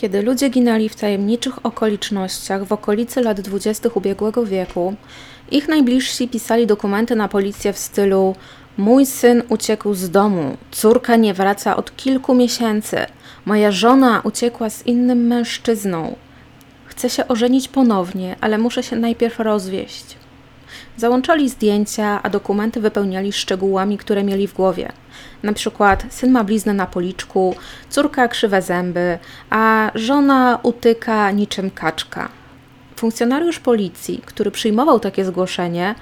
[0.00, 4.94] Kiedy ludzie ginęli w tajemniczych okolicznościach w okolicy lat dwudziestych ubiegłego wieku,
[5.50, 8.34] ich najbliżsi pisali dokumenty na policję w stylu
[8.76, 12.96] Mój syn uciekł z domu, córka nie wraca od kilku miesięcy,
[13.44, 16.16] moja żona uciekła z innym mężczyzną.
[16.86, 20.19] Chcę się ożenić ponownie, ale muszę się najpierw rozwieść.
[21.00, 24.92] Załączali zdjęcia, a dokumenty wypełniali szczegółami, które mieli w głowie.
[25.42, 27.54] Na przykład syn ma bliznę na policzku,
[27.90, 29.18] córka krzywe zęby,
[29.50, 32.28] a żona utyka niczym kaczka.
[32.96, 35.94] Funkcjonariusz policji, który przyjmował takie zgłoszenie,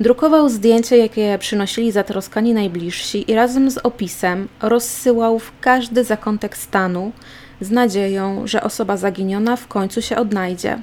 [0.00, 7.12] drukował zdjęcia, jakie przynosili zatroskani najbliżsi i razem z opisem rozsyłał w każdy zakątek stanu
[7.60, 10.78] z nadzieją, że osoba zaginiona w końcu się odnajdzie.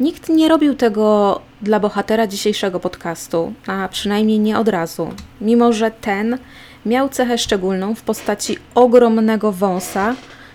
[0.00, 5.08] Nikt nie robił tego dla bohatera dzisiejszego podcastu, a przynajmniej nie od razu,
[5.40, 6.38] mimo że ten
[6.86, 10.14] miał cechę szczególną w postaci ogromnego wąsa,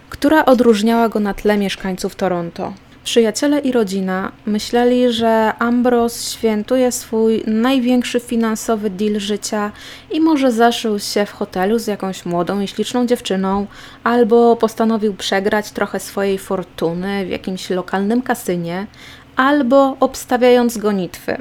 [0.10, 2.74] która odróżniała go na tle mieszkańców Toronto.
[3.04, 9.72] Przyjaciele i rodzina myśleli, że Ambrose świętuje swój największy finansowy deal życia
[10.12, 13.68] i może zaszył się w hotelu z jakąś młodą i śliczną dziewczyną,
[14.04, 18.88] albo postanowił przegrać trochę swojej fortuny w jakimś lokalnym kasynie,
[19.36, 21.38] albo obstawiając gonitwy.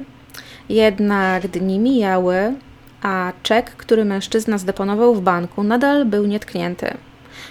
[0.68, 2.54] Jednak dni mijały,
[3.02, 6.94] a czek, który mężczyzna zdeponował w banku, nadal był nietknięty,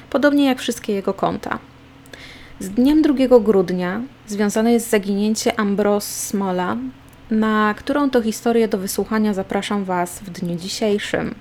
[0.10, 1.60] podobnie jak wszystkie jego konta.
[2.60, 6.78] Z dniem 2 grudnia związane jest zaginięcie Ambrose Smola,
[7.32, 11.36] na którą to historię do wysłuchania zapraszam Was w dniu dzisiejszym.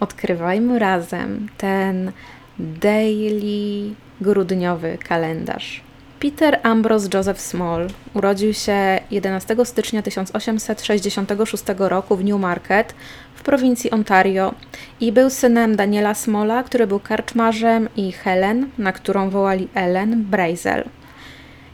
[0.00, 2.12] Odkrywajmy razem ten
[2.58, 5.80] daily grudniowy kalendarz.
[6.20, 12.94] Peter Ambrose Joseph Small urodził się 11 stycznia 1866 roku w Newmarket
[13.34, 14.54] w prowincji Ontario
[15.00, 20.84] i był synem Daniela Smola, który był karczmarzem, i Helen, na którą wołali Ellen Brazel.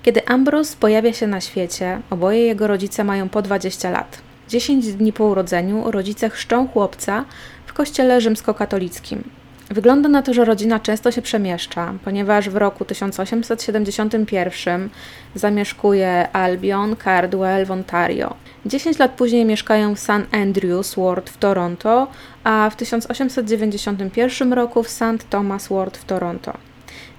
[0.03, 4.23] Kiedy Ambrose pojawia się na świecie, oboje jego rodzice mają po 20 lat.
[4.49, 7.25] 10 dni po urodzeniu rodzice chrzczą chłopca
[7.67, 9.42] w kościele rzymskokatolickim.
[9.73, 14.91] Wygląda na to, że rodzina często się przemieszcza, ponieważ w roku 1871
[15.35, 18.35] zamieszkuje Albion, Cardwell w Ontario.
[18.67, 20.11] 10 lat później mieszkają w St.
[20.33, 22.07] Andrews Ward w Toronto,
[22.45, 25.31] a w 1891 roku w St.
[25.31, 26.53] Thomas Ward w Toronto.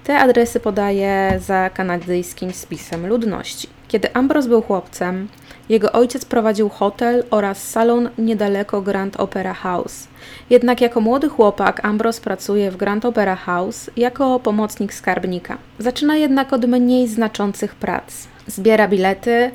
[0.04, 3.68] Te adresy podaje za kanadyjskim spisem ludności.
[3.88, 5.28] Kiedy Ambrose był chłopcem,
[5.68, 10.08] jego ojciec prowadził hotel oraz salon niedaleko Grand Opera House.
[10.50, 15.58] Jednak jako młody chłopak Ambrose pracuje w Grand Opera House jako pomocnik skarbnika.
[15.78, 18.28] Zaczyna jednak od mniej znaczących prac.
[18.46, 19.50] Zbiera bilety,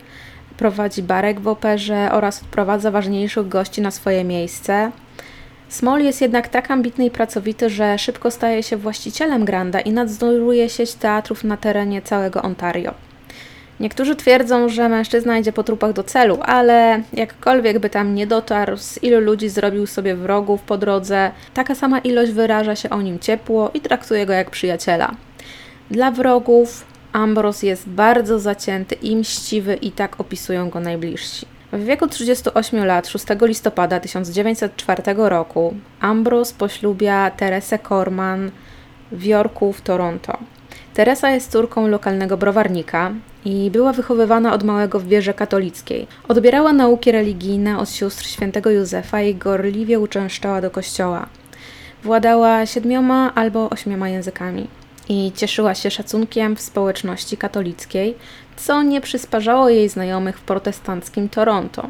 [0.57, 4.91] prowadzi barek w operze oraz odprowadza ważniejszych gości na swoje miejsce.
[5.69, 10.69] Small jest jednak tak ambitny i pracowity, że szybko staje się właścicielem Granda i nadzoruje
[10.69, 13.08] sieć teatrów na terenie całego Ontario.
[13.79, 18.77] Niektórzy twierdzą, że mężczyzna idzie po trupach do celu, ale jakkolwiek by tam nie dotarł,
[18.77, 23.19] z ilu ludzi zrobił sobie wrogów po drodze, taka sama ilość wyraża się o nim
[23.19, 25.11] ciepło i traktuje go jak przyjaciela.
[25.91, 31.45] Dla wrogów Ambrose jest bardzo zacięty i mściwy i tak opisują go najbliżsi.
[31.73, 38.51] W wieku 38 lat, 6 listopada 1904 roku, Ambrose poślubia Teresę Corman
[39.11, 40.37] w Yorku w Toronto.
[40.99, 43.11] Teresa jest córką lokalnego browarnika
[43.45, 46.07] i była wychowywana od małego w wierze katolickiej.
[46.27, 51.27] Odbierała nauki religijne od sióstr świętego Józefa i gorliwie uczęszczała do kościoła.
[52.03, 54.67] Władała siedmioma albo ośmioma językami
[55.09, 58.15] i cieszyła się szacunkiem w społeczności katolickiej,
[58.57, 61.89] co nie przysparzało jej znajomych w protestanckim Toronto.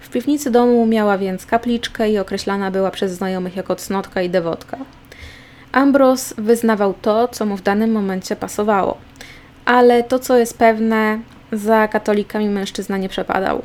[0.00, 4.78] W piwnicy domu miała więc kapliczkę i określana była przez znajomych jako cnotka i dewotka.
[5.76, 8.98] Ambrose wyznawał to, co mu w danym momencie pasowało,
[9.64, 11.20] ale to, co jest pewne,
[11.52, 13.62] za katolikami mężczyzna nie przepadał.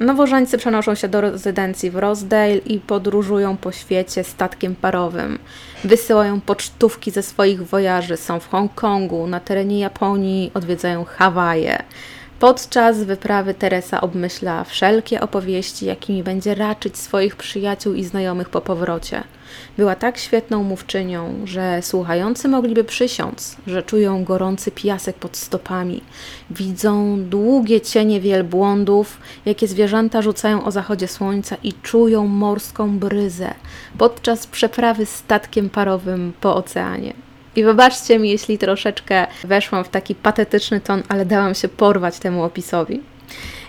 [0.00, 5.38] Nowożeńcy przenoszą się do rezydencji w Rosedale i podróżują po świecie statkiem parowym.
[5.84, 11.82] Wysyłają pocztówki ze swoich wojaży, są w Hongkongu, na terenie Japonii, odwiedzają Hawaje.
[12.40, 19.22] Podczas wyprawy Teresa obmyśla wszelkie opowieści, jakimi będzie raczyć swoich przyjaciół i znajomych po powrocie.
[19.76, 26.00] Była tak świetną mówczynią, że słuchający mogliby przysiąc, że czują gorący piasek pod stopami,
[26.50, 33.54] widzą długie cienie wielbłądów, jakie zwierzęta rzucają o zachodzie słońca i czują morską bryzę
[33.98, 37.14] podczas przeprawy statkiem parowym po oceanie.
[37.56, 42.44] I wybaczcie mi, jeśli troszeczkę weszłam w taki patetyczny ton, ale dałam się porwać temu
[42.44, 43.00] opisowi.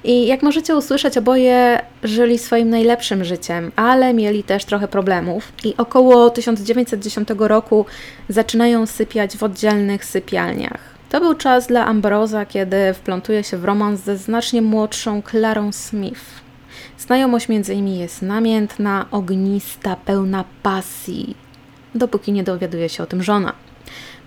[0.03, 5.51] I jak możecie usłyszeć, oboje żyli swoim najlepszym życiem, ale mieli też trochę problemów.
[5.63, 7.85] I około 1910 roku
[8.29, 10.79] zaczynają sypiać w oddzielnych sypialniach.
[11.09, 16.21] To był czas dla Ambroza, kiedy wplątuje się w romans ze znacznie młodszą Clarą Smith.
[16.97, 21.35] Znajomość między nimi jest namiętna, ognista, pełna pasji,
[21.95, 23.53] dopóki nie dowiaduje się o tym żona.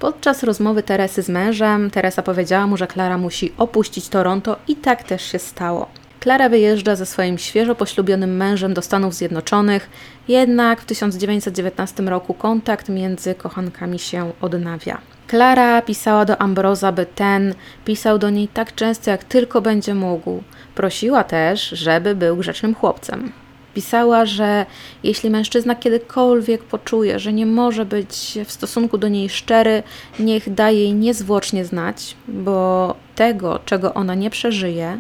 [0.04, 5.02] Podczas rozmowy Teresy z mężem, Teresa powiedziała mu, że Klara musi opuścić Toronto i tak
[5.02, 5.86] też się stało.
[6.20, 9.90] Klara wyjeżdża ze swoim świeżo poślubionym mężem do Stanów Zjednoczonych,
[10.28, 14.98] jednak w 1919 roku kontakt między kochankami się odnawia.
[15.26, 17.54] Klara pisała do Ambroza, by ten
[17.84, 20.42] pisał do niej tak często, jak tylko będzie mógł.
[20.74, 23.44] Prosiła też, żeby był grzecznym chłopcem.
[23.74, 24.66] Pisała, że
[25.02, 29.82] jeśli mężczyzna kiedykolwiek poczuje, że nie może być w stosunku do niej szczery,
[30.18, 34.98] niech da jej niezwłocznie znać, bo tego, czego ona nie przeżyje,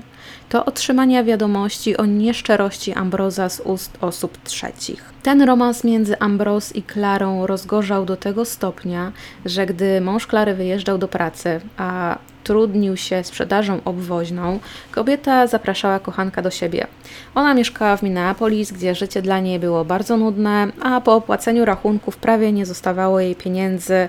[0.54, 5.12] to otrzymania wiadomości o nieszczerości Ambroza z ust osób trzecich.
[5.22, 9.12] Ten romans między Ambros i Klarą rozgorzał do tego stopnia,
[9.44, 14.58] że gdy mąż Klary wyjeżdżał do pracy, a trudnił się sprzedażą obwoźną,
[14.90, 16.86] kobieta zapraszała kochanka do siebie.
[17.34, 22.16] Ona mieszkała w Minneapolis, gdzie życie dla niej było bardzo nudne, a po opłaceniu rachunków
[22.16, 24.08] prawie nie zostawało jej pieniędzy,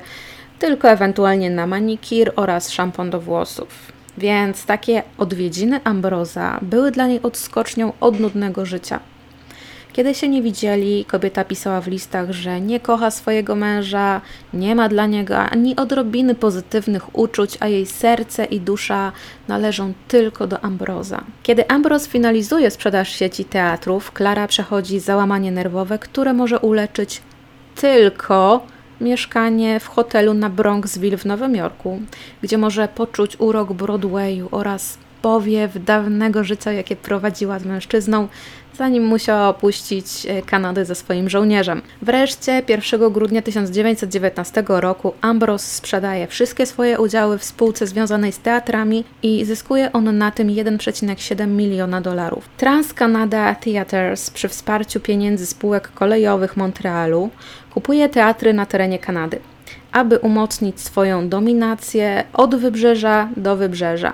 [0.59, 3.94] tylko ewentualnie na manikir oraz szampon do włosów.
[4.17, 8.99] Więc takie odwiedziny Ambroza były dla niej odskocznią od nudnego życia.
[9.95, 14.21] Kiedy się nie widzieli, kobieta pisała w listach, że nie kocha swojego męża,
[14.53, 19.11] nie ma dla niego ani odrobiny pozytywnych uczuć, a jej serce i dusza
[19.47, 21.23] należą tylko do Ambroza.
[21.43, 27.21] Kiedy Ambroz finalizuje sprzedaż sieci teatrów, Klara przechodzi załamanie nerwowe, które może uleczyć
[27.75, 28.65] tylko
[29.01, 32.01] mieszkanie w hotelu na Bronxville w Nowym Jorku,
[32.41, 38.27] gdzie może poczuć urok Broadwayu oraz powiew dawnego życia, jakie prowadziła z mężczyzną,
[38.77, 41.81] zanim musiała opuścić e, Kanadę ze swoim żołnierzem.
[42.01, 49.03] Wreszcie 1 grudnia 1919 roku Ambrose sprzedaje wszystkie swoje udziały w spółce związanej z teatrami
[49.23, 52.49] i zyskuje on na tym 1,7 miliona dolarów.
[52.57, 57.29] TransCanada Theatres przy wsparciu pieniędzy spółek kolejowych Montrealu
[57.73, 59.39] kupuje teatry na terenie Kanady,
[59.91, 64.13] aby umocnić swoją dominację od wybrzeża do wybrzeża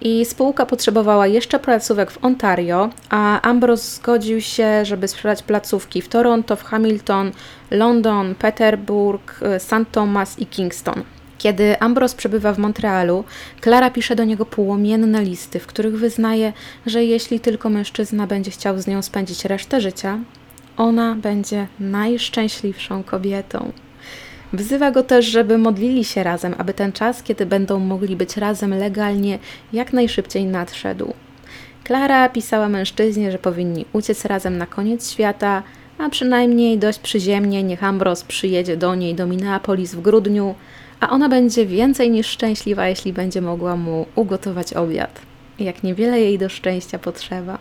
[0.00, 6.08] i spółka potrzebowała jeszcze placówek w Ontario, a Ambrose zgodził się, żeby sprzedać placówki w
[6.08, 7.32] Toronto, w Hamilton,
[7.70, 9.92] London, Peterborough, St.
[9.92, 11.02] Thomas i Kingston.
[11.38, 13.24] Kiedy Ambrose przebywa w Montrealu,
[13.60, 16.52] Klara pisze do niego płomienne listy, w których wyznaje,
[16.86, 20.18] że jeśli tylko mężczyzna będzie chciał z nią spędzić resztę życia,
[20.76, 23.72] ona będzie najszczęśliwszą kobietą.
[24.52, 28.78] Wzywa go też, żeby modlili się razem, aby ten czas, kiedy będą mogli być razem
[28.78, 29.38] legalnie,
[29.72, 31.12] jak najszybciej nadszedł.
[31.84, 35.62] Klara pisała mężczyźnie, że powinni uciec razem na koniec świata,
[35.98, 40.54] a przynajmniej dość przyziemnie niech Ambros przyjedzie do niej do Minneapolis w grudniu,
[41.00, 45.20] a ona będzie więcej niż szczęśliwa, jeśli będzie mogła mu ugotować obiad.
[45.58, 47.58] Jak niewiele jej do szczęścia potrzeba.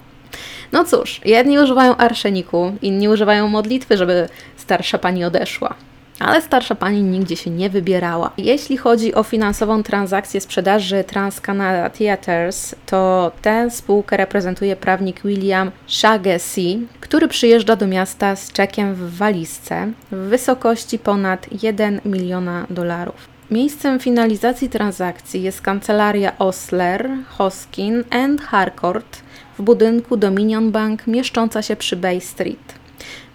[0.72, 5.76] No cóż, jedni używają arszeniku, inni używają modlitwy, żeby starsza pani odeszła
[6.20, 8.32] ale starsza pani nigdzie się nie wybierała.
[8.38, 16.80] Jeśli chodzi o finansową transakcję sprzedaży TransCanada Theatres, to tę spółkę reprezentuje prawnik William Shaughnessy,
[17.00, 23.28] który przyjeżdża do miasta z czekiem w walizce w wysokości ponad 1 miliona dolarów.
[23.52, 29.22] Miejscem finalizacji transakcji jest kancelaria Osler, Hoskin and Harcourt
[29.58, 32.74] w budynku Dominion Bank mieszcząca się przy Bay Street.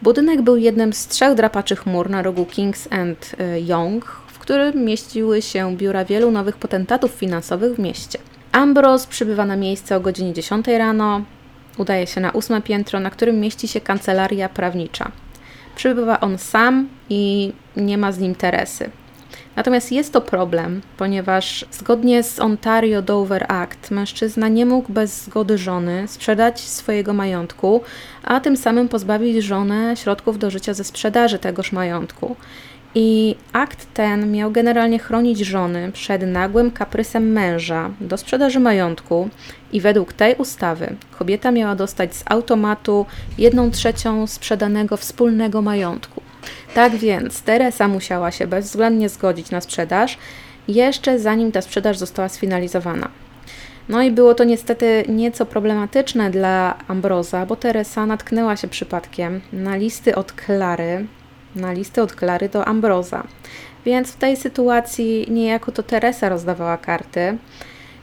[0.03, 4.85] Budynek był jednym z trzech drapaczy chmur na rogu Kings and y, Young, w którym
[4.85, 8.19] mieściły się biura wielu nowych potentatów finansowych w mieście.
[8.53, 11.23] Ambrose przybywa na miejsce o godzinie 10 rano,
[11.79, 15.11] udaje się na ósme piętro, na którym mieści się kancelaria prawnicza.
[15.77, 18.91] Przybywa on sam i nie ma z nim Teresy.
[19.57, 25.59] Natomiast jest to problem, ponieważ zgodnie z Ontario Dover Act mężczyzna nie mógł bez zgody
[25.59, 27.81] żony sprzedać swojego majątku,
[28.23, 32.37] a tym samym pozbawić żonę środków do życia ze sprzedaży tegoż majątku.
[32.95, 39.29] I akt ten miał generalnie chronić żony przed nagłym kaprysem męża do sprzedaży majątku
[39.73, 43.07] i według tej ustawy kobieta miała dostać z automatu
[43.39, 46.22] jedną trzecią sprzedanego wspólnego majątku.
[46.75, 50.19] Tak więc Teresa musiała się bezwzględnie zgodzić na sprzedaż,
[50.69, 53.09] jeszcze zanim ta sprzedaż została sfinalizowana.
[53.89, 59.77] No i było to niestety nieco problematyczne dla Ambroza, bo Teresa natknęła się przypadkiem na
[59.77, 61.07] listy od Klary,
[61.57, 63.27] na listy od Klary do Ambroza.
[63.85, 67.39] Więc w tej sytuacji niejako to Teresa rozdawała karty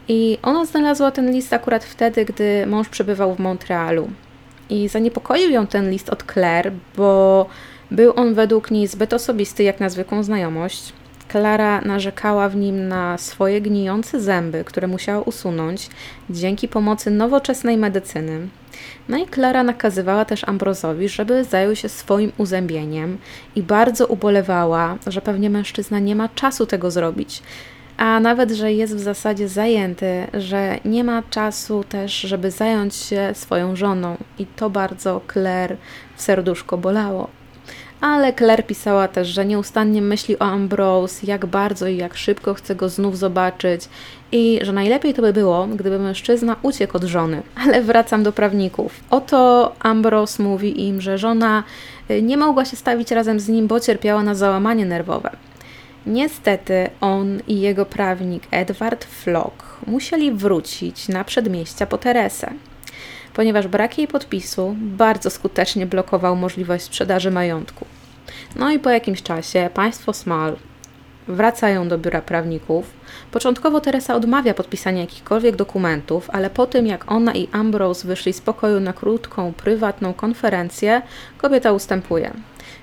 [0.07, 4.09] i ona znalazła ten list akurat wtedy, gdy mąż przebywał w Montrealu.
[4.69, 7.45] I zaniepokoił ją ten list od Claire, bo
[7.91, 10.93] był on według niej zbyt osobisty jak na zwykłą znajomość.
[11.27, 15.89] Klara narzekała w nim na swoje gnijące zęby, które musiała usunąć
[16.29, 18.47] dzięki pomocy nowoczesnej medycyny.
[19.09, 23.17] No i Klara nakazywała też Ambrozowi, żeby zajął się swoim uzębieniem
[23.55, 27.43] i bardzo ubolewała, że pewnie mężczyzna nie ma czasu tego zrobić.
[27.97, 33.31] A nawet, że jest w zasadzie zajęty, że nie ma czasu też, żeby zająć się
[33.33, 34.17] swoją żoną.
[34.39, 35.77] I to bardzo Claire
[36.15, 37.38] w serduszko bolało.
[38.01, 42.75] Ale Claire pisała też, że nieustannie myśli o Ambrose, jak bardzo i jak szybko chce
[42.75, 43.81] go znów zobaczyć
[44.31, 47.41] i że najlepiej to by było, gdyby mężczyzna uciekł od żony.
[47.55, 48.99] Ale wracam do prawników.
[49.09, 51.63] Oto Ambrose mówi im, że żona
[52.11, 55.29] y, nie mogła się stawić razem z nim, bo cierpiała na załamanie nerwowe.
[56.05, 62.53] Niestety on i jego prawnik Edward Flock musieli wrócić na przedmieścia po Teresę
[63.39, 67.85] ponieważ brak jej podpisu bardzo skutecznie blokował możliwość sprzedaży majątku.
[68.55, 70.55] No i po jakimś czasie państwo Small
[71.27, 72.93] wracają do biura prawników.
[73.31, 78.41] Początkowo Teresa odmawia podpisania jakichkolwiek dokumentów, ale po tym jak ona i Ambrose wyszli z
[78.41, 81.01] pokoju na krótką, prywatną konferencję,
[81.37, 82.31] kobieta ustępuje.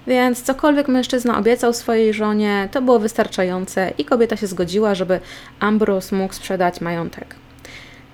[0.07, 5.21] Więc cokolwiek mężczyzna obiecał swojej żonie, to było wystarczające i kobieta się zgodziła, żeby
[5.61, 7.46] Ambrose mógł sprzedać majątek.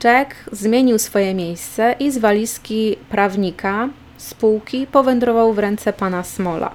[0.04, 6.74] Jack zmienił swoje miejsce i z walizki prawnika spółki powędrował w ręce pana Smola.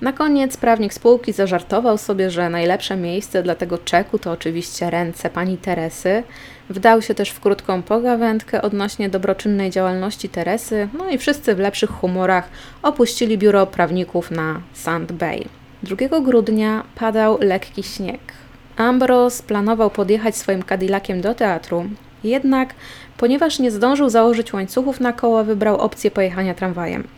[0.00, 5.30] Na koniec prawnik spółki zażartował sobie, że najlepsze miejsce dla tego czeku to oczywiście ręce
[5.30, 6.22] pani Teresy.
[6.70, 11.90] Wdał się też w krótką pogawędkę odnośnie dobroczynnej działalności Teresy, no i wszyscy w lepszych
[11.90, 12.48] humorach
[12.82, 15.44] opuścili biuro prawników na Sand Bay.
[15.82, 18.20] 2 grudnia padał lekki śnieg.
[18.76, 21.84] Ambrose planował podjechać swoim Cadillaciem do teatru,
[22.26, 22.74] jednak,
[23.16, 27.08] ponieważ nie zdążył założyć łańcuchów na koło, wybrał opcję pojechania tramwajem.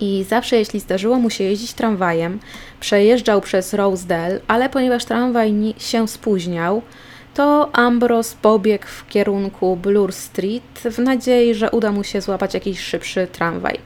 [0.00, 2.38] I zawsze, jeśli zdarzyło mu się jeździć tramwajem,
[2.80, 6.82] przejeżdżał przez Rosedale, ale ponieważ tramwaj się spóźniał,
[7.34, 12.80] to Ambrose pobiegł w kierunku Blur Street w nadziei, że uda mu się złapać jakiś
[12.80, 13.78] szybszy tramwaj.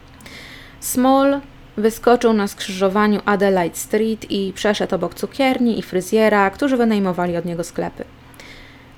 [0.80, 1.40] Small
[1.76, 7.64] wyskoczył na skrzyżowaniu Adelaide Street i przeszedł obok cukierni i fryzjera, którzy wynajmowali od niego
[7.64, 8.04] sklepy.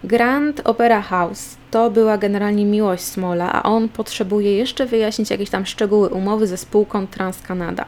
[0.05, 5.67] Grand Opera House to była generalnie miłość Smola, a on potrzebuje jeszcze wyjaśnić jakieś tam
[5.67, 7.85] szczegóły umowy ze spółką TransCanada.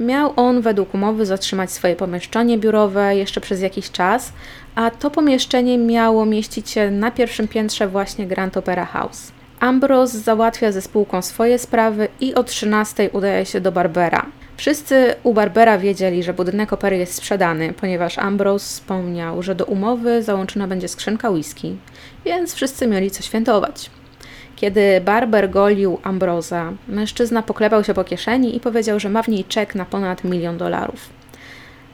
[0.00, 4.32] Miał on według umowy zatrzymać swoje pomieszczenie biurowe jeszcze przez jakiś czas,
[4.74, 9.32] a to pomieszczenie miało mieścić się na pierwszym piętrze właśnie Grand Opera House.
[9.60, 14.26] Ambrose załatwia ze spółką swoje sprawy i o 13 udaje się do Barbera.
[14.60, 20.22] Wszyscy u Barbera wiedzieli, że budynek opery jest sprzedany, ponieważ Ambrose wspomniał, że do umowy
[20.22, 21.76] załączona będzie skrzynka whisky,
[22.24, 23.90] więc wszyscy mieli co świętować.
[24.56, 29.44] Kiedy Barber golił Ambroza, mężczyzna poklepał się po kieszeni i powiedział, że ma w niej
[29.44, 31.08] czek na ponad milion dolarów.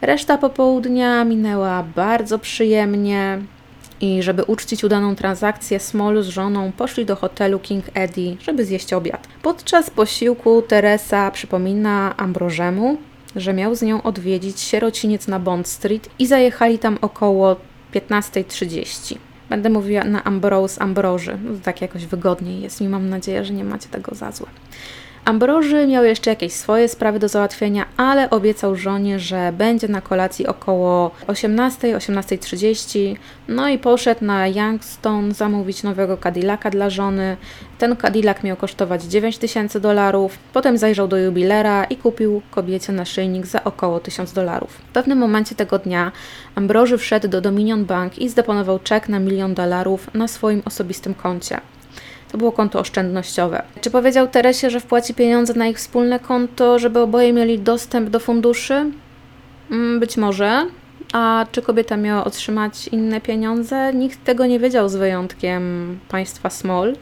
[0.01, 3.39] Reszta popołudnia minęła bardzo przyjemnie.
[4.01, 8.93] I żeby uczcić udaną transakcję, Small z żoną poszli do hotelu King Eddie, żeby zjeść
[8.93, 9.29] obiad.
[9.43, 12.99] Podczas posiłku Teresa przypomina Ambrożemu,
[13.37, 17.57] że miał z nią odwiedzić sierociniec na Bond Street i zajechali tam około
[17.95, 19.17] 15.30.
[19.49, 23.65] Będę mówiła na Ambrose Ambroży, no tak jakoś wygodniej jest mi, mam nadzieję, że nie
[23.65, 24.47] macie tego za złe.
[25.27, 30.47] Ambroży miał jeszcze jakieś swoje sprawy do załatwienia, ale obiecał żonie, że będzie na kolacji
[30.47, 33.17] około 18, 18.30.
[33.49, 37.37] No i poszedł na Youngstone zamówić nowego Cadillaca dla żony.
[37.79, 40.39] Ten Cadillac miał kosztować 9 tysięcy dolarów.
[40.53, 44.71] Potem zajrzał do jubilera i kupił kobiecie naszyjnik za około 1000 dolarów.
[44.71, 46.13] W pewnym momencie tego dnia
[46.55, 51.61] Ambroży wszedł do Dominion Bank i zdeponował czek na milion dolarów na swoim osobistym koncie.
[52.33, 53.63] To było konto oszczędnościowe.
[53.81, 58.21] Czy powiedział Teresie, że wpłaci pieniądze na ich wspólne konto, żeby oboje mieli dostęp do
[58.21, 58.91] funduszy?
[59.71, 60.67] Mm, być może.
[61.13, 63.93] A czy kobieta miała otrzymać inne pieniądze?
[63.95, 66.97] Nikt tego nie wiedział z wyjątkiem państwa Small,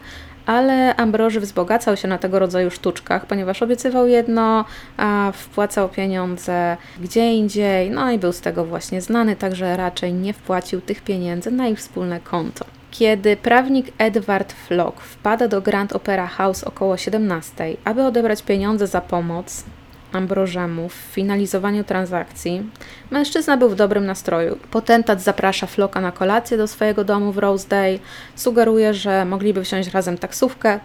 [0.45, 4.65] ale Ambroży wzbogacał się na tego rodzaju sztuczkach, ponieważ obiecywał jedno,
[4.97, 10.33] a wpłacał pieniądze gdzie indziej, no i był z tego właśnie znany, także raczej nie
[10.33, 12.65] wpłacił tych pieniędzy na ich wspólne konto.
[12.91, 19.01] Kiedy prawnik Edward Flock wpada do Grand Opera House około 17, aby odebrać pieniądze za
[19.01, 19.63] pomoc
[20.11, 22.69] Ambrożemu w finalizowaniu transakcji,
[23.11, 24.57] mężczyzna był w dobrym nastroju.
[24.71, 27.99] Potentat zaprasza Flocka na kolację do swojego domu w Rosedale,
[28.35, 30.79] sugeruje, że mogliby wsiąść razem taksówkę,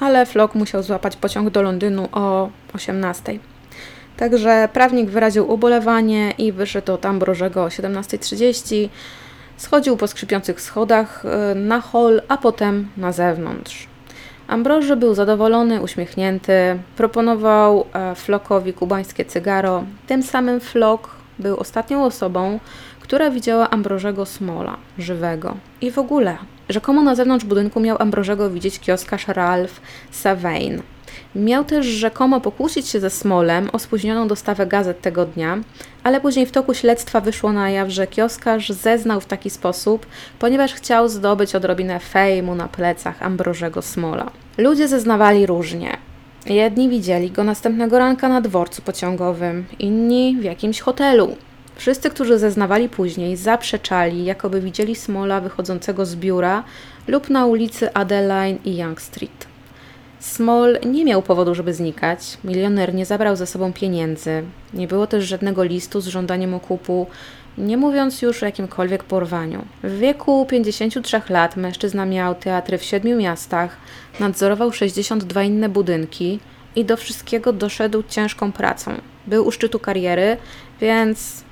[0.00, 3.38] ale Flock musiał złapać pociąg do Londynu o 18.
[4.16, 8.88] Także prawnik wyraził ubolewanie i wyszedł od Ambrożego o 17.30
[9.56, 13.91] Schodził po skrzypiących schodach e, na hol, a potem na zewnątrz.
[14.52, 19.84] Ambroży był zadowolony, uśmiechnięty, proponował e, Flokowi kubańskie cygaro.
[20.06, 22.60] Tym samym Flok był ostatnią osobą,
[23.00, 25.56] która widziała Ambrożego Smola, żywego.
[25.80, 26.36] I w ogóle,
[26.68, 29.80] rzekomo na zewnątrz budynku miał Ambrożego widzieć kioskarz Ralph
[30.10, 30.82] Savain.
[31.34, 35.58] Miał też rzekomo pokłócić się ze Smolem o spóźnioną dostawę gazet tego dnia,
[36.02, 40.06] ale później w toku śledztwa wyszło na jaw, że kioskarz zeznał w taki sposób,
[40.38, 44.41] ponieważ chciał zdobyć odrobinę fejmu na plecach Ambrożego Smola.
[44.58, 45.96] Ludzie zeznawali różnie.
[46.46, 51.36] Jedni widzieli go następnego ranka na dworcu pociągowym, inni w jakimś hotelu.
[51.76, 56.64] Wszyscy, którzy zeznawali później, zaprzeczali, jakoby widzieli Smola wychodzącego z biura
[57.08, 59.46] lub na ulicy Adeline i Young Street.
[60.20, 62.38] Small nie miał powodu, żeby znikać.
[62.44, 64.42] Milioner nie zabrał ze sobą pieniędzy.
[64.74, 67.06] Nie było też żadnego listu z żądaniem okupu,
[67.58, 69.64] nie mówiąc już o jakimkolwiek porwaniu.
[69.82, 73.76] W wieku 53 lat mężczyzna miał teatry w siedmiu miastach,
[74.20, 76.38] nadzorował 62 inne budynki
[76.76, 78.94] i do wszystkiego doszedł ciężką pracą.
[79.26, 80.36] Był u szczytu kariery,
[80.80, 81.44] więc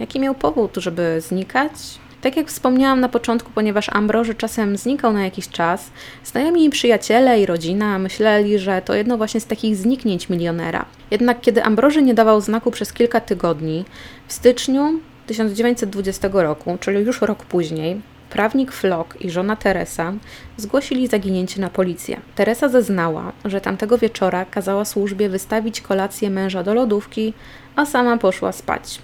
[0.00, 1.72] jaki miał powód, żeby znikać?
[2.20, 5.90] Tak jak wspomniałam na początku, ponieważ Ambroży czasem znikał na jakiś czas,
[6.24, 10.84] znajomi i przyjaciele i rodzina myśleli, że to jedno właśnie z takich zniknięć milionera.
[11.10, 13.84] Jednak kiedy Ambroży nie dawał znaku przez kilka tygodni,
[14.26, 20.12] w styczniu 1920 roku, czyli już rok później, prawnik Flock i żona Teresa
[20.56, 22.20] zgłosili zaginięcie na policję.
[22.34, 27.34] Teresa zeznała, że tamtego wieczora kazała służbie wystawić kolację męża do lodówki,
[27.76, 28.98] a sama poszła spać.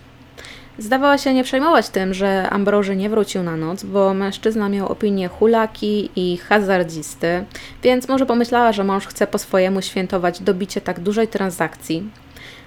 [0.78, 5.28] Zdawała się nie przejmować tym, że Ambroży nie wrócił na noc, bo mężczyzna miał opinię
[5.28, 7.44] hulaki i hazardzisty,
[7.82, 12.10] więc może pomyślała, że mąż chce po swojemu świętować dobicie tak dużej transakcji.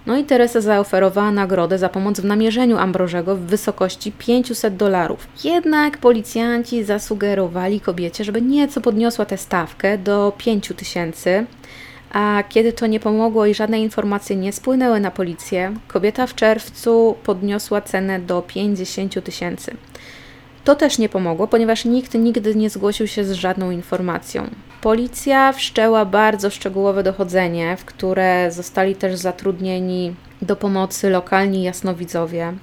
[0.08, 5.28] No i Teresa zaoferowała nagrodę za pomoc w namierzeniu Ambrożego w wysokości 500 dolarów.
[5.44, 11.46] Jednak policjanci zasugerowali kobiecie, żeby nieco podniosła tę stawkę do 5000
[12.12, 17.16] a kiedy to nie pomogło i żadne informacje nie spłynęły na policję, kobieta w czerwcu
[17.24, 19.72] podniosła cenę do 50 tysięcy.
[20.68, 24.50] To też nie pomogło, ponieważ nikt nigdy nie zgłosił się z żadną informacją.
[24.82, 32.54] Policja wszczęła bardzo szczegółowe dochodzenie, w które zostali też zatrudnieni do pomocy lokalni jasnowidzowie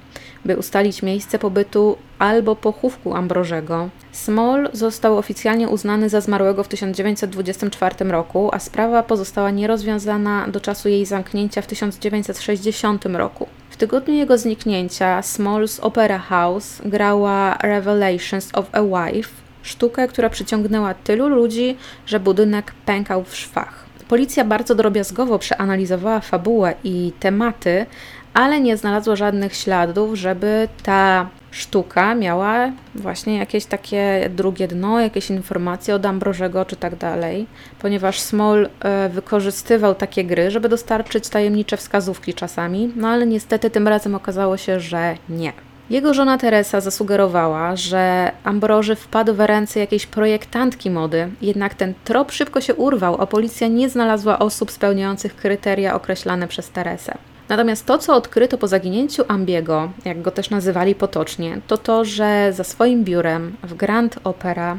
[0.45, 3.89] by ustalić miejsce pobytu albo pochówku Ambrożego.
[4.13, 10.89] Small został oficjalnie uznany za zmarłego w 1924 roku, a sprawa pozostała nierozwiązana do czasu
[10.89, 13.49] jej zamknięcia w 1960 roku.
[13.75, 19.31] W tygodniu jego zniknięcia Small's Opera House grała Revelations of a Wife,
[19.63, 23.85] sztukę, która przyciągnęła tylu ludzi, że budynek pękał w szwach.
[24.09, 27.87] Policja bardzo drobiazgowo przeanalizowała fabułę i tematy,
[28.35, 35.31] ale nie znalazło żadnych śladów, żeby ta sztuka miała właśnie jakieś takie drugie dno, jakieś
[35.31, 37.47] informacje od Ambrożego czy tak dalej,
[37.79, 43.89] ponieważ Small e, wykorzystywał takie gry, żeby dostarczyć tajemnicze wskazówki czasami, no ale niestety tym
[43.89, 45.53] razem okazało się, że nie.
[45.91, 52.33] Jego żona Teresa zasugerowała, że Ambroży wpadł w ręce jakiejś projektantki mody, jednak ten trop
[52.33, 57.19] szybko się urwał, a policja nie znalazła osób spełniających kryteria określane przez Teresę.
[57.49, 62.53] Natomiast to, co odkryto po zaginięciu Ambiego, jak go też nazywali potocznie, to to, że
[62.53, 64.77] za swoim biurem w Grand Opera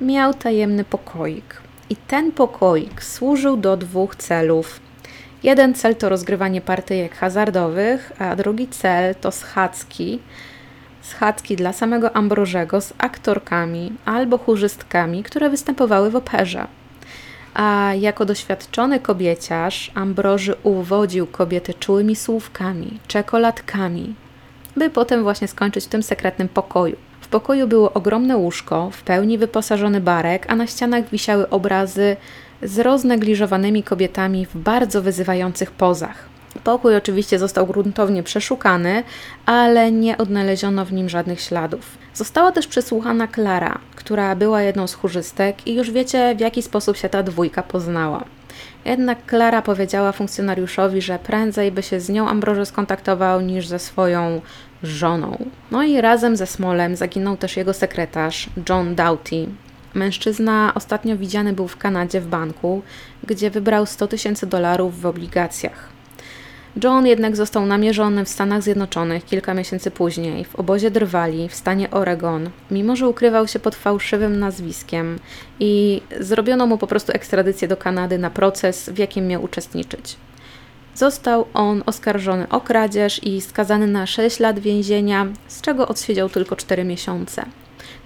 [0.00, 1.62] miał tajemny pokoik.
[1.90, 4.80] I ten pokoik służył do dwóch celów.
[5.42, 10.18] Jeden cel to rozgrywanie partyjek hazardowych, a drugi cel to schadzki.
[11.02, 16.66] Schadzki dla samego Ambrożego z aktorkami albo chórzystkami, które występowały w operze
[17.54, 24.14] a jako doświadczony kobieciarz Ambroży uwodził kobiety czułymi słówkami, czekoladkami,
[24.76, 26.96] by potem właśnie skończyć w tym sekretnym pokoju.
[27.20, 32.16] W pokoju było ogromne łóżko, w pełni wyposażony barek, a na ścianach wisiały obrazy
[32.62, 36.31] z roznegliżowanymi kobietami w bardzo wyzywających pozach.
[36.64, 39.04] Pokój oczywiście został gruntownie przeszukany,
[39.46, 41.98] ale nie odnaleziono w nim żadnych śladów.
[42.14, 46.96] Została też przesłuchana Klara, która była jedną z chórzystek i już wiecie w jaki sposób
[46.96, 48.24] się ta dwójka poznała.
[48.84, 54.40] Jednak Klara powiedziała funkcjonariuszowi, że prędzej by się z nią Ambroży skontaktował niż ze swoją
[54.82, 55.44] żoną.
[55.70, 59.46] No i razem ze Smolem zaginął też jego sekretarz, John Doughty.
[59.94, 62.82] Mężczyzna ostatnio widziany był w Kanadzie w banku,
[63.26, 65.91] gdzie wybrał 100 tysięcy dolarów w obligacjach.
[66.76, 71.90] John jednak został namierzony w Stanach Zjednoczonych kilka miesięcy później, w obozie Drwali w stanie
[71.90, 75.18] Oregon, mimo że ukrywał się pod fałszywym nazwiskiem
[75.60, 80.16] i zrobiono mu po prostu ekstradycję do Kanady na proces, w jakim miał uczestniczyć.
[80.94, 86.56] Został on oskarżony o kradzież i skazany na 6 lat więzienia, z czego odsiedział tylko
[86.56, 87.44] 4 miesiące.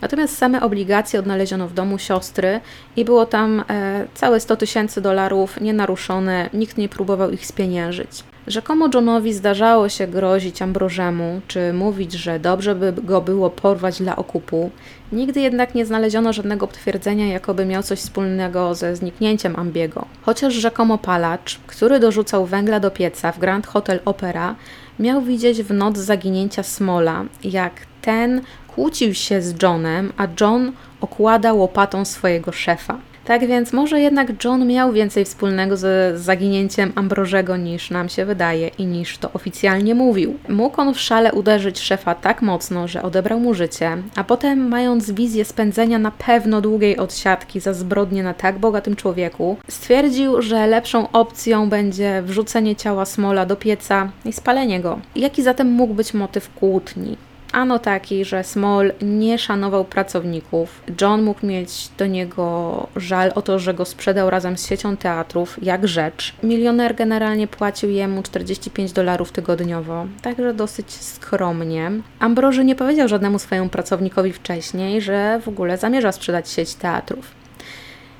[0.00, 2.60] Natomiast same obligacje odnaleziono w domu siostry
[2.96, 8.24] i było tam e, całe 100 tysięcy dolarów nienaruszone, nikt nie próbował ich spieniężyć.
[8.46, 14.16] Rzekomo Johnowi zdarzało się grozić Ambrożemu, czy mówić, że dobrze by go było porwać dla
[14.16, 14.70] okupu.
[15.12, 20.06] Nigdy jednak nie znaleziono żadnego potwierdzenia, jakoby miał coś wspólnego ze zniknięciem Ambiego.
[20.22, 24.54] Chociaż rzekomo palacz, który dorzucał węgla do pieca w Grand Hotel Opera,
[24.98, 31.52] miał widzieć w noc zaginięcia Smola, jak ten kłócił się z Johnem, a John okłada
[31.52, 32.98] łopatą swojego szefa.
[33.26, 38.68] Tak więc może jednak John miał więcej wspólnego z zaginięciem Ambrożego niż nam się wydaje
[38.68, 40.38] i niż to oficjalnie mówił.
[40.48, 45.10] Mógł on w szale uderzyć szefa tak mocno, że odebrał mu życie, a potem mając
[45.10, 51.10] wizję spędzenia na pewno długiej odsiadki za zbrodnie na tak bogatym człowieku, stwierdził, że lepszą
[51.10, 55.00] opcją będzie wrzucenie ciała Smola do pieca i spalenie go.
[55.16, 57.16] Jaki zatem mógł być motyw kłótni?
[57.52, 60.82] Ano taki, że Small nie szanował pracowników.
[61.00, 65.58] John mógł mieć do niego żal o to, że go sprzedał razem z siecią teatrów,
[65.62, 66.34] jak rzecz.
[66.42, 71.90] Milioner generalnie płacił jemu 45 dolarów tygodniowo, także dosyć skromnie.
[72.20, 77.30] Ambroży nie powiedział żadnemu swojemu pracownikowi wcześniej, że w ogóle zamierza sprzedać sieć teatrów.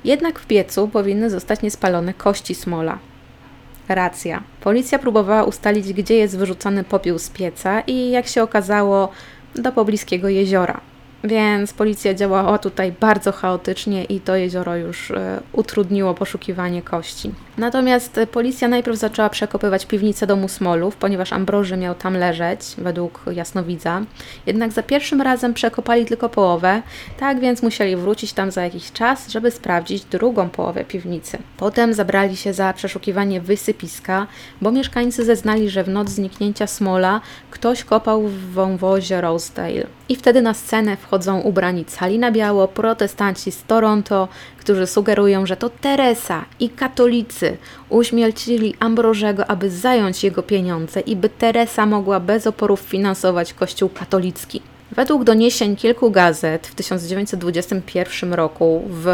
[0.03, 2.99] Jednak w piecu powinny zostać niespalone kości Smola.
[3.89, 4.43] Racja.
[4.61, 9.11] Policja próbowała ustalić, gdzie jest wyrzucany popiół z pieca i jak się okazało,
[9.55, 10.81] do pobliskiego jeziora.
[11.23, 17.31] Więc policja działała tutaj bardzo chaotycznie i to jezioro już e, utrudniło poszukiwanie kości.
[17.57, 24.01] Natomiast policja najpierw zaczęła przekopywać piwnicę domu Smolów, ponieważ Ambroży miał tam leżeć, według jasnowidza.
[24.45, 26.81] Jednak za pierwszym razem przekopali tylko połowę,
[27.19, 31.37] tak więc musieli wrócić tam za jakiś czas, żeby sprawdzić drugą połowę piwnicy.
[31.57, 34.27] Potem zabrali się za przeszukiwanie wysypiska,
[34.61, 39.96] bo mieszkańcy zeznali, że w noc zniknięcia Smola ktoś kopał w wąwozie Rosedale.
[40.09, 44.27] I wtedy na scenę wchodzą ubrani cali na biało protestanci z Toronto,
[44.59, 47.57] którzy sugerują, że to Teresa i katolicy
[47.89, 54.61] uśmiercili Ambrożego, aby zająć jego pieniądze i by Teresa mogła bez oporów finansować kościół katolicki.
[54.91, 59.07] Według doniesień kilku gazet w 1921 roku w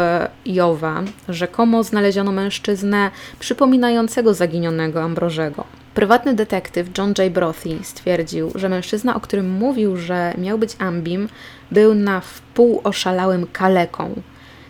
[0.46, 5.64] Jowa rzekomo znaleziono mężczyznę przypominającego zaginionego Ambrożego.
[5.94, 7.32] Prywatny detektyw John J.
[7.32, 11.28] Brothy stwierdził, że mężczyzna, o którym mówił, że miał być Ambim,
[11.70, 14.22] był na wpół oszalałym kaleką.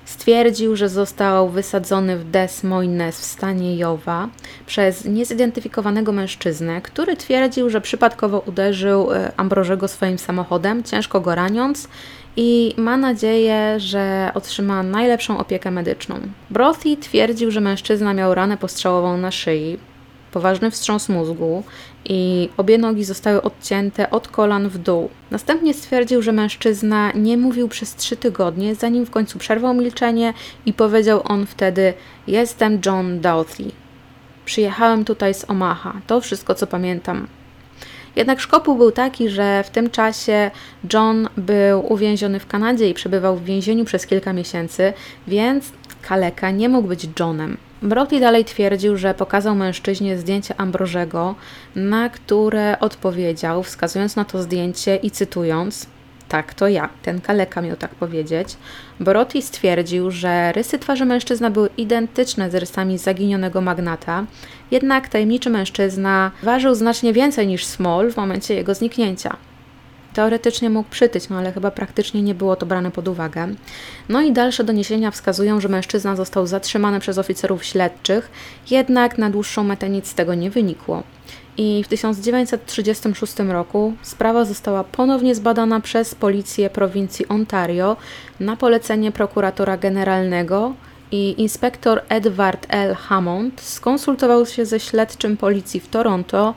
[0.05, 4.29] Stwierdził, że został wysadzony w Des Moines w stanie Jowa
[4.67, 11.89] przez niezidentyfikowanego mężczyznę, który twierdził, że przypadkowo uderzył e, Ambrożego swoim samochodem, ciężko go raniąc
[12.37, 16.21] i ma nadzieję, że otrzyma najlepszą opiekę medyczną.
[16.51, 19.79] Brothy twierdził, że mężczyzna miał ranę postrzałową na szyi,
[20.35, 21.63] poważny wstrząs mózgu
[22.05, 25.09] i obie nogi zostały odcięte od kolan w dół.
[25.31, 30.35] Następnie stwierdził, że mężczyzna nie mówił przez trzy tygodnie, zanim w końcu przerwał milczenie
[30.67, 31.95] i powiedział on wtedy:
[32.27, 33.65] Jestem John Doughty.
[34.45, 35.93] Przyjechałem tutaj z Omaha.
[36.07, 37.27] To wszystko, co pamiętam.
[38.17, 40.51] Jednak szkopuł był taki, że w tym czasie
[40.93, 44.93] John był uwięziony w Kanadzie i przebywał w więzieniu przez kilka miesięcy,
[45.29, 47.57] więc kaleka nie mógł być Johnem.
[47.85, 51.35] Brody dalej twierdził, że pokazał mężczyźnie zdjęcie Ambrożego,
[51.77, 55.87] na które odpowiedział, wskazując na to zdjęcie i cytując:
[56.29, 58.57] Tak, to ja, ten kaleka miał tak powiedzieć.
[59.01, 64.25] Brody stwierdził, że rysy twarzy mężczyzna były identyczne z rysami zaginionego magnata,
[64.71, 69.37] jednak tajemniczy mężczyzna ważył znacznie więcej niż Small w momencie jego zniknięcia.
[70.15, 73.49] Teoretycznie mógł przytyć, no ale chyba praktycznie nie było to brane pod uwagę.
[74.09, 78.31] No i dalsze doniesienia wskazują, że mężczyzna został zatrzymany przez oficerów śledczych,
[78.71, 81.03] jednak na dłuższą metę nic z tego nie wynikło.
[81.57, 87.97] I w 1936 roku sprawa została ponownie zbadana przez policję prowincji Ontario
[88.41, 90.75] na polecenie prokuratora generalnego
[91.13, 92.95] i inspektor Edward L.
[92.95, 96.55] Hammond skonsultował się ze śledczym policji w Toronto,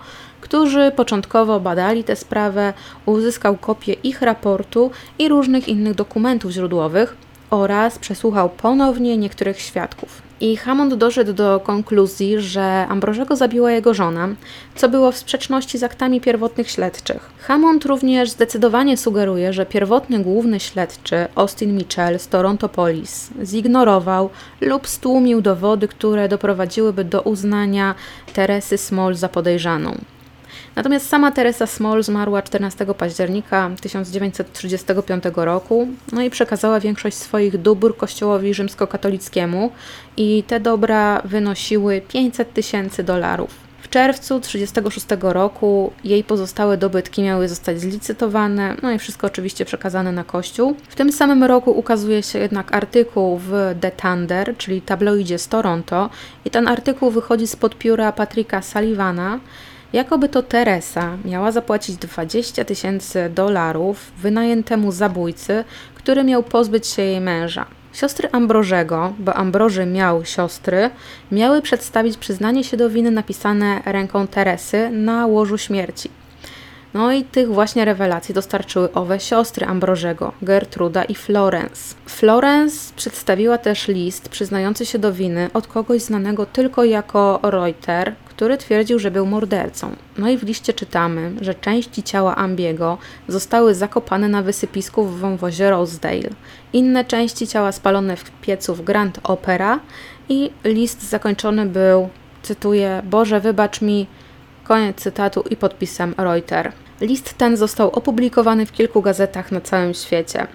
[0.47, 2.73] którzy początkowo badali tę sprawę,
[3.05, 7.15] uzyskał kopię ich raportu i różnych innych dokumentów źródłowych
[7.49, 10.21] oraz przesłuchał ponownie niektórych świadków.
[10.41, 14.29] I Hammond doszedł do konkluzji, że Ambrożego zabiła jego żona,
[14.75, 17.29] co było w sprzeczności z aktami pierwotnych śledczych.
[17.39, 24.29] Hammond również zdecydowanie sugeruje, że pierwotny główny śledczy Austin Mitchell z Toronto Police zignorował
[24.62, 27.95] lub stłumił dowody, które doprowadziłyby do uznania
[28.33, 29.97] Teresy Small za podejrzaną.
[30.77, 37.97] Natomiast sama Teresa Small zmarła 14 października 1935 roku, no i przekazała większość swoich dóbr
[37.97, 39.71] kościołowi rzymskokatolickiemu
[40.17, 43.49] i te dobra wynosiły 500 tysięcy dolarów.
[43.81, 50.11] W czerwcu 1936 roku jej pozostałe dobytki miały zostać zlicytowane, no i wszystko oczywiście przekazane
[50.11, 50.75] na kościół.
[50.89, 56.09] W tym samym roku ukazuje się jednak artykuł w The Thunder, czyli tabloidzie z Toronto,
[56.45, 59.39] i ten artykuł wychodzi spod pióra Patricka Sullivana,
[59.93, 65.63] Jakoby to Teresa miała zapłacić 20 tysięcy dolarów wynajętemu zabójcy,
[65.95, 67.65] który miał pozbyć się jej męża.
[67.93, 70.89] Siostry Ambrożego, bo Ambroży miał siostry,
[71.32, 76.10] miały przedstawić przyznanie się do winy napisane ręką Teresy na łożu śmierci.
[76.93, 81.95] No i tych właśnie rewelacji dostarczyły owe siostry Ambrożego, Gertruda i Florence.
[82.06, 88.58] Florence przedstawiła też list przyznający się do winy od kogoś znanego tylko jako Reuter, który
[88.58, 89.91] twierdził, że był mordercą.
[90.17, 92.97] No i w liście czytamy, że części ciała Ambiego
[93.28, 96.30] zostały zakopane na wysypisku w wąwozie Rosedale.
[96.73, 99.80] Inne części ciała spalone w piecu w Grand Opera
[100.30, 102.10] i list zakończony był,
[102.41, 104.08] cytuję, Boże wybacz mi,
[104.67, 106.71] koniec cytatu i podpisem Reuter.
[107.01, 110.47] List ten został opublikowany w kilku gazetach na całym świecie.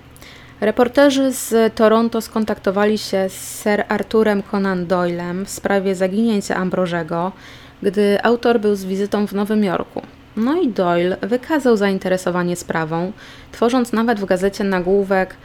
[0.61, 7.33] Reporterzy z Toronto skontaktowali się z Sir Arturem Conan Doylem w sprawie zaginięcia Ambrożego,
[7.83, 10.03] gdy autor był z wizytą w Nowym Jorku.
[10.37, 13.13] No i Doyle wykazał zainteresowanie sprawą,
[13.53, 15.37] tworząc nawet w gazecie nagłówek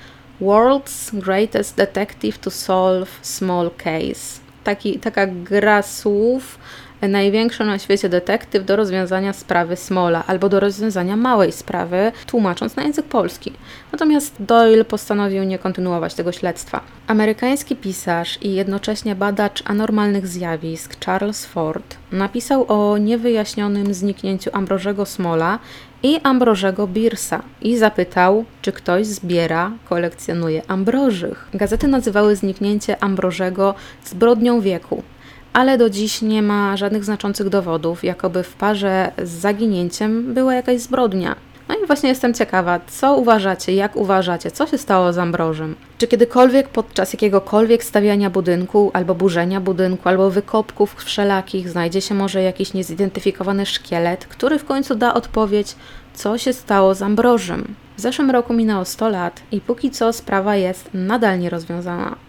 [0.42, 4.40] World's Greatest Detective to Solve Small Case.
[4.64, 6.60] Taki, taka gra słów
[7.02, 12.84] największy na świecie detektyw do rozwiązania sprawy Smola albo do rozwiązania małej sprawy, tłumacząc na
[12.84, 13.54] język polski.
[13.92, 16.82] Natomiast Doyle postanowił nie kontynuować tego śledztwa.
[17.08, 25.60] Amerykański pisarz i jednocześnie badacz anormalnych zjawisk Charles Ford napisał o niewyjaśnionym zniknięciu Ambrożego Smola
[26.04, 31.48] i Ambrożego Birsa i zapytał, czy ktoś zbiera, kolekcjonuje ambrożych.
[31.54, 35.04] Gazety nazywały zniknięcie Ambrożego zbrodnią wieku
[35.54, 40.82] ale do dziś nie ma żadnych znaczących dowodów, jakoby w parze z zaginięciem była jakaś
[40.82, 41.36] zbrodnia.
[41.70, 45.76] No i właśnie jestem ciekawa, co uważacie, jak uważacie, co się stało z Ambrożem?
[45.98, 52.42] Czy kiedykolwiek podczas jakiegokolwiek stawiania budynku, albo burzenia budynku, albo wykopków wszelakich znajdzie się może
[52.42, 55.76] jakiś niezidentyfikowany szkielet, który w końcu da odpowiedź,
[56.14, 57.76] co się stało z Ambrożem?
[57.98, 62.27] W zeszłym roku minęło 100 lat i póki co sprawa jest nadal nierozwiązana.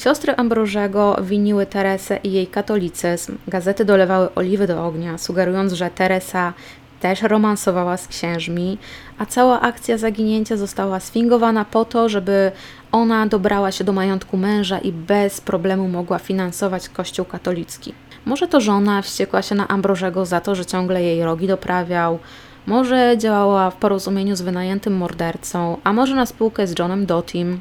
[0.00, 3.38] Siostry Ambrożego winiły Teresę i jej katolicyzm.
[3.48, 6.52] Gazety dolewały oliwy do ognia, sugerując, że Teresa
[7.00, 8.78] też romansowała z księżmi,
[9.18, 12.52] a cała akcja zaginięcia została sfingowana po to, żeby
[12.92, 17.94] ona dobrała się do majątku męża i bez problemu mogła finansować kościół katolicki.
[18.24, 22.18] Może to żona wściekła się na Ambrożego za to, że ciągle jej rogi doprawiał,
[22.66, 27.60] może działała w porozumieniu z wynajętym mordercą, a może na spółkę z Johnem Dotim.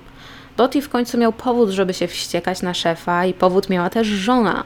[0.59, 4.63] Dottie w końcu miał powód, żeby się wściekać na szefa i powód miała też żona.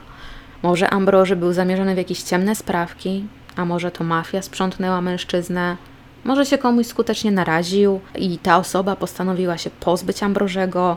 [0.62, 3.24] Może Ambroży był zamierzony w jakieś ciemne sprawki,
[3.56, 5.76] a może to mafia sprzątnęła mężczyznę.
[6.24, 10.96] Może się komuś skutecznie naraził i ta osoba postanowiła się pozbyć Ambrożego.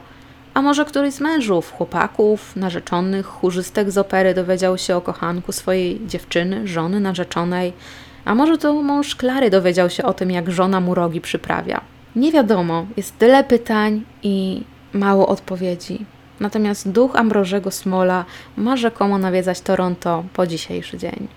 [0.54, 6.02] A może któryś z mężów, chłopaków, narzeczonych, chórzystek z opery dowiedział się o kochanku swojej
[6.08, 7.74] dziewczyny, żony narzeczonej.
[8.26, 11.82] A może to mąż Klary dowiedział się o tym, jak żona mu rogi przyprawia.
[12.16, 16.06] Nie wiadomo, jest tyle pytań i mało odpowiedzi.
[16.40, 18.26] Natomiast duch Ambrożego Smola
[18.58, 21.28] ma rzekomo nawiedzać Toronto po dzisiejszy dzień.